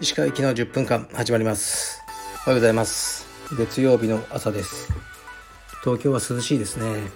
[0.00, 2.00] 石川行きの10分間始まります。
[2.46, 3.26] おはようございます。
[3.58, 4.90] 月曜日の朝です。
[5.84, 7.10] 東京は涼しいですね。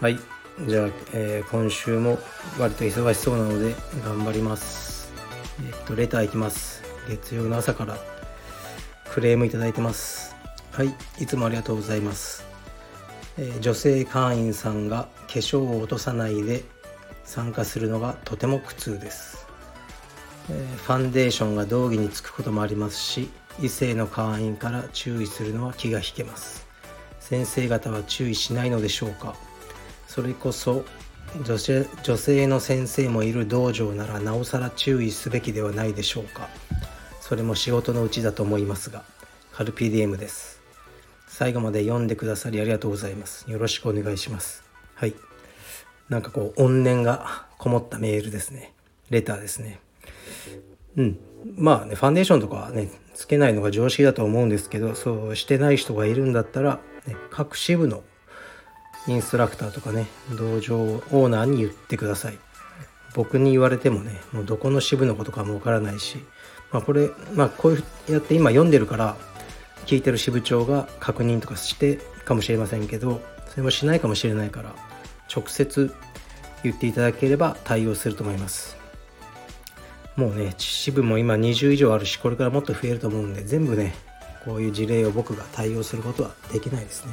[0.00, 0.18] はい。
[0.66, 2.18] じゃあ、えー、今週も
[2.58, 5.12] 割と忙しそうなので頑張ります。
[5.60, 6.82] えー、っとレターいきます。
[7.08, 7.96] 月曜の朝から
[9.12, 10.34] クレームいただいてます。
[10.72, 10.92] はい。
[11.20, 12.55] いつもありがとうございます。
[13.38, 16.64] え、女性会員さんが化粧を落とさないで
[17.24, 19.46] 参加するのがとても苦痛です、
[20.50, 23.28] え、ファンデーションが道着につくこともありますし
[23.60, 26.66] 異性の会員から注意するのは気が引けます。
[27.20, 29.34] 先生方は注意しないのでしょうか。
[30.06, 30.84] それこそ
[31.44, 36.48] 女性女性の先生もいる道場ならなおさら注意すべきではないでしょうか。
[37.20, 39.02] それも仕事のうちだと思いますが
[39.52, 40.55] カルピディエムです。
[41.38, 43.44] 最後まで読んでくださりありがとうございます。
[43.50, 44.64] よろしくお願いします。
[44.94, 45.14] はい。
[46.08, 48.72] なんかこう、怨念がこもったメールですね。
[49.10, 49.78] レターですね。
[50.96, 51.18] うん。
[51.54, 58.02] まあね、ファンデーションとかはね、つけないのが常識だと思うんですけど、そうしてない人がいるんだったら、ね、各支部の
[59.06, 60.06] インストラクターとかね、
[60.38, 62.38] 道場オーナーに言ってください。
[63.14, 66.16] 僕に言われてもね、もうどこの支部のことかもわからないし、
[66.72, 69.18] まあこれ、まあこういうやって今読んでるから、
[69.84, 74.74] 聞いてる支部長が確認とかしてかもしれませんけどそれもしないかもしれないから
[75.34, 75.94] 直接
[76.62, 78.76] 言っていただければ対応すると思います。
[80.16, 83.94] もうね支部も今20以上あるしこれからもっと増えると思うんで全部ね
[84.46, 87.12] こういう事例を僕が対応することはできないですね。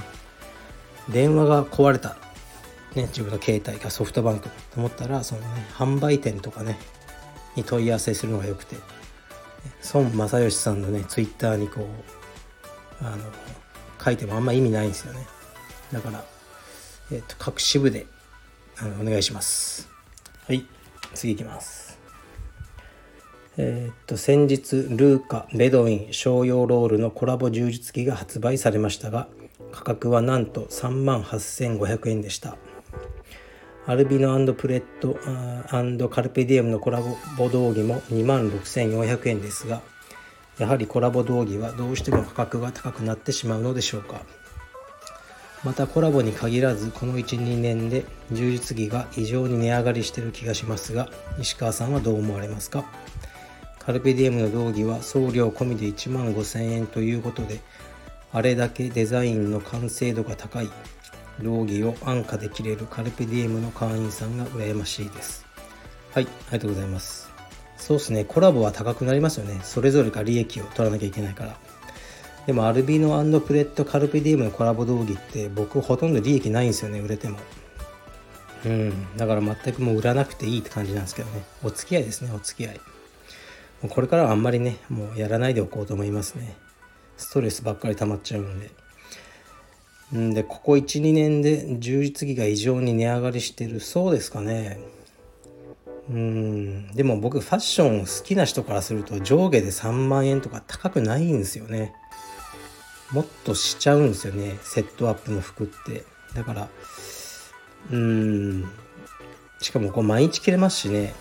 [1.10, 2.16] 電話が壊れた、
[2.96, 6.80] ね、自分の携帯がソフトバンクと思ったらそのね販売店とかね
[7.56, 8.76] に問い合わせするのがよくて。
[9.94, 12.23] 孫正義さんのねツイッターにこう
[13.10, 13.24] あの
[14.04, 15.26] 書いてもあんま意味ないんですよね。
[15.92, 16.24] だから、
[17.12, 18.06] えーと、各支部で
[18.78, 19.90] あのお願いします。
[20.46, 20.66] はい。
[21.14, 22.00] 次いきます。
[23.58, 29.28] えっ、と先日ルーカベドウィン商用ロールのコラボ充実機が発売されましたが
[29.72, 32.58] 価格はなんと3万8500円でした。
[33.86, 35.18] アルビノプレット
[36.08, 39.82] カルペディエムのコラボ道着も2万6400円ですが
[40.58, 44.22] やはりコラボ道着はどうしても価格が高くなってしまうのでしょうか。
[45.64, 51.10] またコラボに限らずこの12年で充実着が異常に値上がりしてる気がしますが
[51.40, 52.84] 石川さんはどう思われますか。
[53.80, 57.60] カルペディエムの道着は送料込みで1万5000円ということで
[58.32, 60.70] あれだけデザインの完成度が高い
[61.42, 65.46] 道着を安価で着れるカルペディエムの会員さんが羨ましいです。
[66.14, 67.23] はいありがとうございます。
[67.78, 69.60] そうですね、コラボは高くなりますよね。
[69.64, 71.58] それぞれが利益を取らなきゃいけないから。
[72.46, 77.38] でも、アルビノプレットカルピディウムのコラボ道着って僕ほとんど利益ないんですよね、売れても。
[78.66, 81.44] うん、だから全くもう売らなくていいって感じなんですけどね。
[81.64, 82.76] お付き合いですね、お付き合い。
[83.82, 86.56] もうこれからはあんまりね、もうやらないでおこうと思いますね。
[87.18, 88.72] ストレスばっかり溜まっちゃうんで。
[90.18, 93.80] んで、ここ1、2年で充実着が異常に値上がりしてる。
[93.80, 94.80] そうですかね。
[96.10, 96.88] うん。
[96.92, 101.94] でも僕ファッション好きな人からすると上下で3万円とか高くないんですよね。
[103.12, 106.04] もっとしちゃうんですよねセットアップの服って。
[106.34, 106.70] だから
[107.92, 108.66] うん。
[109.60, 111.14] しかもこう毎日着れますしね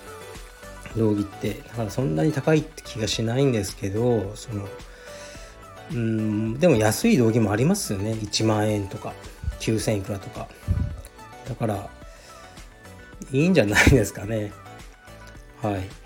[0.96, 1.62] 道着って。
[1.68, 4.68] だからそんなに高いって気がしないんですけどその
[5.92, 6.58] うん。
[6.58, 8.12] でも安い道着もありますよね。
[8.12, 9.12] 1万円とか
[9.60, 10.48] 9000いくらとか。
[11.48, 11.88] だから
[13.30, 14.52] いいんじゃないですかね。
[15.62, 16.02] はい。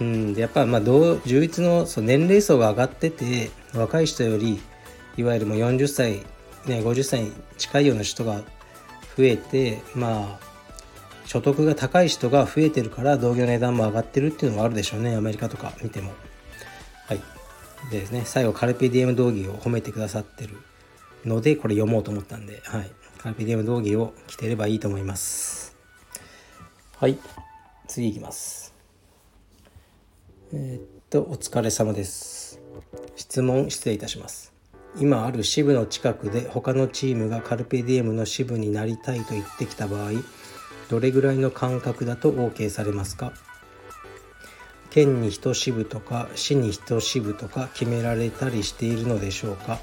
[0.00, 4.60] うん、でやっぱまあ同充実のその年齢層が上がってて若い人より
[5.16, 6.12] いわゆるもう40歳、
[6.66, 8.42] ね、50歳に近いような人が
[9.16, 10.44] 増えてまあ
[11.26, 16.12] 所得が高い人が増えてるから同業の値段も上がってるっていうのがあるでしょうねアメリカとか見ても。
[17.06, 17.20] はい。
[17.90, 20.56] でですね最後カルピディエム道着を褒めてくださってる
[21.24, 25.76] のでこれ読もうと思ったんで、はい、カルピディエム道着を着てればいいと思います。
[26.98, 27.18] はい。
[27.86, 28.63] 次いきます。
[30.56, 32.60] えー、っと、お疲れ様です。
[33.16, 34.52] 質問失礼いたします。
[34.96, 40.12] 今ある支部の近くで他のチームがカルペディエムの支部になりたいと言ってきた場合、
[40.88, 43.32] どれぐらいの間隔だと OK されますか？
[44.90, 49.80] 県に1支部とか市に1支部とか決められたりしているのでしょうか？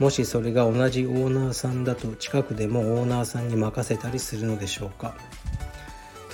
[0.00, 5.14] もしそれが同じオーナーさんだと近くでもオーナーさんに任せたりするのでしょうか？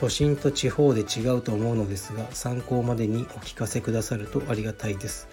[0.03, 5.29] 都心と地方で違うと思うのですが参考までにお聞かせくださるとありがたいです。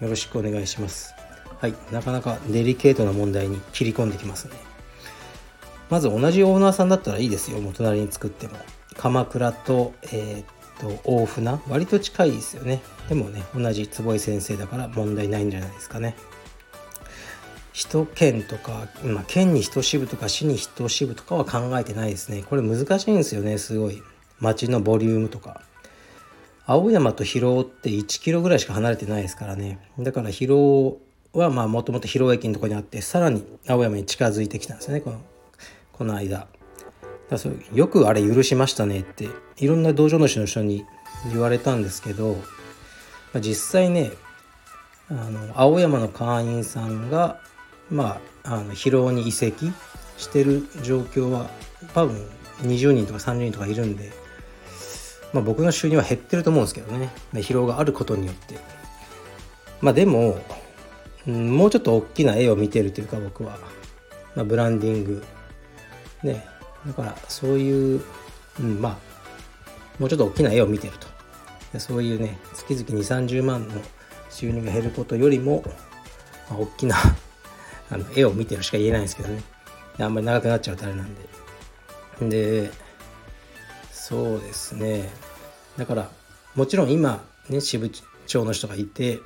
[0.00, 1.14] よろしくお願いします。
[1.60, 4.54] はいなかなかデリケートな問題に切り込んできますね。
[5.90, 7.60] まず同じオーナーさんだったらいいですよ。
[7.60, 8.54] もう隣に作っても。
[8.96, 10.44] 鎌倉とえー、っ
[10.80, 11.60] と大船。
[11.68, 12.80] 割と近いですよね。
[13.10, 16.16] でもね同じ坪井先生だから問題ないんじゃないですかね。
[17.76, 22.42] 首都圏とか、まあ、県に一支部とか市に一支部とかは考えてないですね。
[22.42, 24.02] これ難しいんですよねすごい。
[24.40, 25.60] 町のボリュームとか。
[26.64, 29.78] 青山と広尾って1キロぐらいしか離れてないですからね。
[29.98, 30.98] だから広
[31.34, 35.20] 尾はまあもともと広尾駅のとこにあってさらに青山に近づいてきたんですよねこの
[35.92, 36.48] この間。
[37.28, 39.28] だそよくあれ許しましたねって
[39.58, 40.84] いろんな道場主の人に
[41.30, 42.34] 言われたんですけど、
[43.34, 44.12] まあ、実際ね
[45.10, 47.40] あの青山の会員さんが
[47.90, 49.72] まああの疲労に移籍
[50.16, 51.50] してる状況は
[51.94, 52.26] 多分
[52.62, 54.12] 20人とか30人とかいるんで、
[55.32, 57.10] まあ、僕の収入は減ってると思うんですけどね。
[57.34, 58.58] 疲労があることによって。
[59.80, 60.40] まあでも、
[61.26, 63.58] もうちょっと大きな絵を見てるというか僕は、
[64.34, 65.24] まあ、ブランディング。
[66.22, 66.46] ね。
[66.86, 68.02] だからそういう、
[68.60, 68.96] うん、まあ
[69.98, 71.06] もうちょっと大きな絵を見てると。
[71.78, 73.74] そういうね月々2 3 0万の
[74.30, 75.62] 収入が減ることよりも、
[76.48, 76.96] まあ、大きな
[77.90, 79.42] あの絵を見てるしか言えないんですけどね。
[79.98, 81.14] あんまり長くなっちゃうとあれなん
[82.28, 82.66] で。
[82.66, 82.70] で
[83.90, 85.08] そうですね。
[85.76, 86.10] だから
[86.54, 87.90] もちろん今ね支部
[88.26, 89.20] 長の人がいて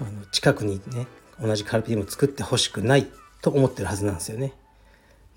[0.00, 1.06] あの近くにね
[1.40, 3.08] 同じカルピディウムを作ってほしくない
[3.42, 4.52] と思ってるはずなんですよね。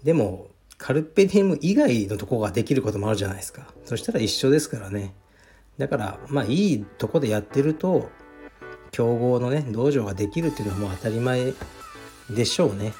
[0.03, 3.67] でもカルペディウム以外のとこができることもあるじゃないですか。
[3.85, 5.13] そしたら一緒ですからね。
[5.77, 8.09] だからまあいいとこでやってると
[8.91, 11.53] 競合のね道場ができるっていうのはもう当たり前
[12.29, 12.93] でしょうね。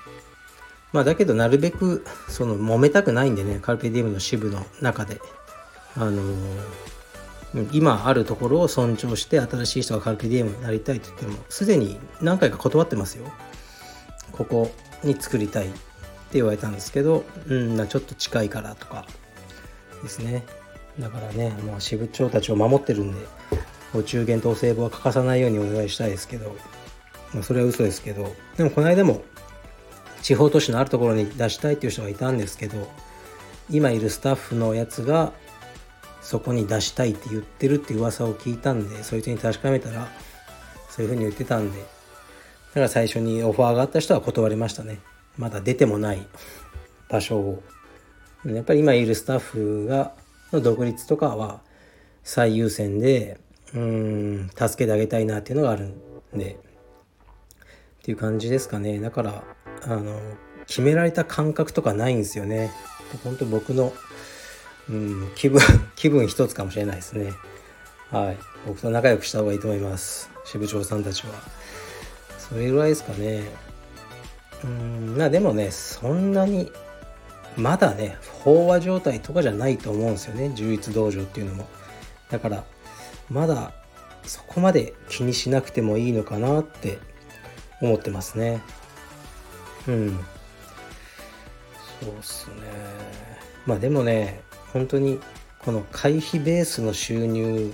[0.93, 3.59] まあだけどなるべくその揉めたくないんでね。
[3.61, 5.19] カルペディウムの支部の中で。
[5.95, 13.25] あのー、今あるところを尊重して新しい人がカルペディウムになりたいと言ってもすでに何回か断ってますよ。
[14.31, 14.71] ここ
[15.03, 15.77] に作りたいって
[16.33, 19.05] 言われたんですけどうんちょっと近いからとか。
[20.03, 20.45] ですね。
[20.99, 23.19] だからねもう支部長たちを守ってるんで
[23.93, 26.55] お中元とお歳暮は欠かさないようにお願いしたいですけど。
[27.33, 29.21] まあ、それは嘘ですけどでもこの間も
[30.21, 32.87] 地方都市のあるところに出したいっていう人がいたんですけど
[33.69, 35.33] 今いるスタッフのやつが
[36.21, 40.07] そこに出したいって言ってるって噂を聞いたんでそいつに確かめたら
[40.89, 41.85] そういうふうに言ってたんでだ
[42.73, 44.99] から最初にオファーがあった人は断りましたね。
[45.37, 46.27] まだ出てもない
[47.09, 47.63] 場所を。
[48.45, 50.13] やっぱり今いるスタッフが
[50.53, 51.61] の独立とかは
[52.23, 53.39] 最優先で
[53.73, 56.59] うん助けてあげたいなっていうのがあるんで
[58.07, 59.01] っていう感じですかね。
[59.01, 59.43] だから
[59.83, 60.17] あの
[60.65, 62.71] 決められた感覚とかないんですよね。
[63.21, 63.91] 本当僕の、
[64.89, 65.59] うん、気分
[65.97, 67.33] 気分一つかもしれないですね。
[68.09, 68.37] はい。
[68.65, 70.29] 僕と仲良くした方がいいと思います。
[70.45, 71.33] 支部長さんたちは。
[72.39, 73.43] それぐらいですかね。
[74.63, 76.71] うんまあでもねそんなに
[77.57, 80.53] まだね飽和状態とかじゃないと思うんですよね。
[80.55, 81.67] 充実道場っていうのも。
[82.29, 82.63] だから
[83.29, 83.73] まだ
[84.23, 86.99] そこまで気にしなくてもいいのかなって
[87.81, 88.61] 思ってますね。
[89.87, 90.19] うん。
[92.01, 92.55] そうっすね。
[93.65, 94.41] まあでもね
[94.73, 95.19] 本当に
[95.59, 97.73] この会費ベースの収入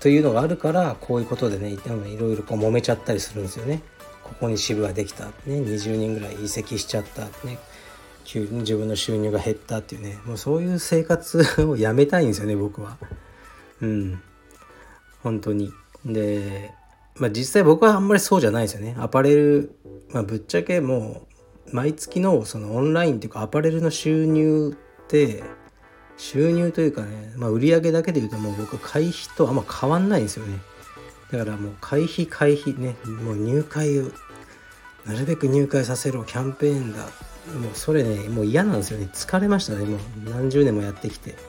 [0.00, 1.78] というのがあるからこういうことでねい
[2.18, 3.82] ろいろこう揉めちゃったりするんですよね。
[4.22, 7.58] ここに支部ができた、ね、20人ぐらい移籍しちゃったね
[8.24, 10.18] 急に自分の収入が減ったっていうね。
[10.24, 12.96] もうそういう生活をやめたいんですよね僕は。
[13.80, 14.20] うん。
[15.22, 15.72] 本当に。
[16.04, 16.72] で
[17.18, 18.96] まあ実際僕はあんまりそうじゃないですよね。
[18.98, 19.72] アパレル、
[20.10, 21.26] まあ、ぶっちゃけも
[21.70, 25.42] う毎月のそのオンラインっていうかアパレルの収入って
[26.16, 30.58] 収入というかね、まあ、売上だけで言うともう僕は会費とあんま変わんないんですよね。
[31.30, 34.10] だからもう会費会費ね、もう入会を
[35.04, 36.98] なるべく入会させろキャンペーンだ。
[37.00, 39.08] もうそれね、もう嫌なんですよね。
[39.12, 39.84] 疲れましたね。
[39.84, 41.32] もう何十年もやってきて。
[41.32, 41.42] だか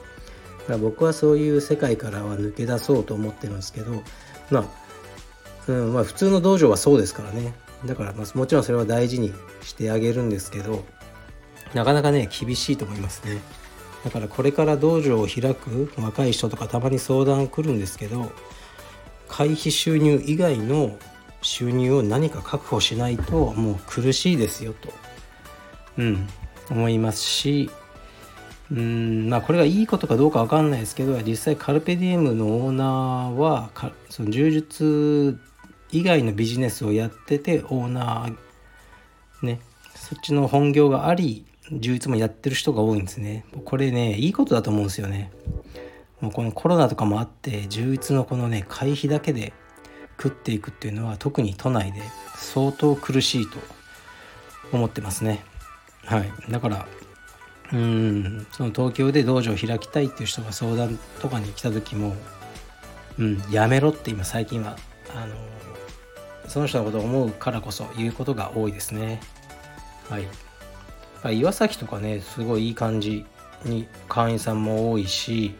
[0.68, 4.02] ら僕はそういう世界からは抜け出そうと思ってるんですけど、
[4.50, 4.87] まあ
[5.72, 7.54] うんまあ、普通の道場はそうですからね。
[7.84, 9.32] だから、まあ、もちろんそれは大事に
[9.62, 10.84] してあげるんですけど
[11.74, 13.40] なかなかね厳しいと思いますね。
[14.04, 18.32] だからこれから道場を開く若い人とかたまに相談来るんですけど
[19.28, 20.96] 会費収入以外の
[21.42, 24.88] 収入を何か確保しないともう苦しいですよと、
[25.98, 26.28] うん、
[26.70, 27.70] 思いますし
[28.70, 33.70] うんまあこれがいいことかどうか分かんないですけど実際カルペディウムのオーナーは
[34.10, 35.38] その柔術
[35.90, 39.60] 以外のビジネスをやっててオーナーね
[39.94, 43.44] そっちの本業があり充実もやってる人が多いんですね。
[43.64, 45.30] これねいいことだと思うんですよね。
[46.20, 49.52] もうこのコロナとかもあって充実のこのね会費だけで
[50.20, 52.00] 食っていくっていうのは特に都内で
[52.36, 53.58] 相当苦しいと
[54.72, 55.44] 思ってますね。
[56.04, 56.32] はい。
[56.50, 56.88] だから
[57.72, 62.16] うんその東京で道場を開きたいっていう人が相談とかに来た時も
[63.18, 64.76] うんやめろって今最近は
[65.14, 65.34] あの
[66.48, 69.20] その人のことを思うからこそ言うことが多いですね。
[70.08, 70.26] はい。
[71.34, 73.24] 岩崎とかねすごいいい感じ
[73.64, 75.54] に会員さんも多いし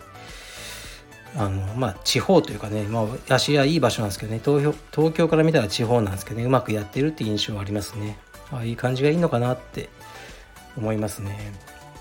[1.36, 8.18] あのまあ地方というかね、まあ、芦屋いい場所なんですけどね東東京から見たら地方なんですけどねうまくやってるって印象はありますね。
[8.50, 9.90] あいい感じがいいのかなって
[10.76, 11.52] 思いますね。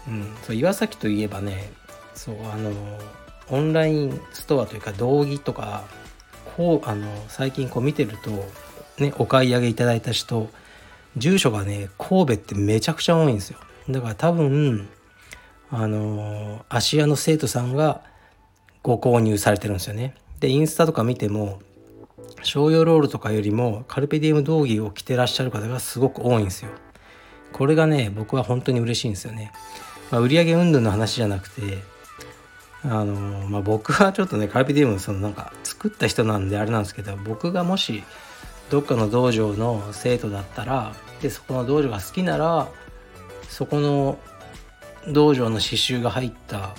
[0.08, 0.36] うん。
[0.44, 1.72] そう岩崎といえばね
[2.13, 2.72] そうあの
[3.50, 5.84] オンラインストアというか道着とか
[6.56, 8.32] こうあの最近こう見てると
[9.00, 10.50] ねお買い上げいただいた人
[11.16, 14.89] 住所がね神戸ってめちゃくちゃ多いんですよだから多分
[15.70, 18.01] あの芦屋の生徒さんが
[18.84, 20.16] ご購入されてるんですよね。
[20.39, 21.60] で、インスタとか見ても、
[22.44, 26.72] 商用ロールとかよりもカルペディウム道着を着てらっしゃる方がすごく多いんですよ。
[27.51, 29.51] これがね、僕は本当に嬉しいんですよね。
[30.10, 31.80] まあ、売上云々の話じゃなくて、
[32.84, 38.04] あのまあ、僕はちょっとね、カルペディウムそのなんか作った人なんであれなんですけど、僕がもし
[38.70, 42.68] どっかの道場の生徒だったら、で、そこの道場が好きなら、
[43.50, 44.18] そこの
[45.08, 46.76] 道場の刺繍が入った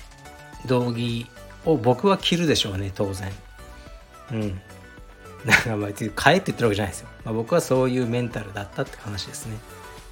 [0.67, 1.27] 道着
[1.65, 3.33] を僕は着るでしょうね当然。
[4.33, 4.61] うん。
[5.47, 9.57] だかまあ買えって言ってるわけじゃないですよ、まあ、僕はそういうメンタルだったって話ですね。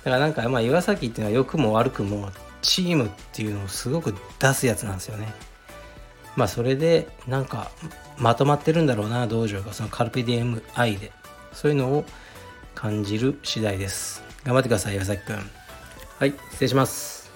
[0.05, 2.31] だからなんかまあ岩崎っていうのは良くも悪くも
[2.63, 5.33] チームっていうのをすごく出すやつなんですよね。
[6.37, 7.71] まあそれでなんか
[8.19, 9.73] まとまってるんだろうな道場が。
[9.73, 11.11] そのカルピディエム愛で。
[11.57, 12.05] そういうのを
[12.75, 14.23] 感じる次第です。
[14.45, 15.37] 頑張ってください岩崎くん。
[16.19, 17.31] はい失礼します。